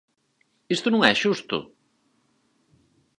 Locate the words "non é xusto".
0.91-1.57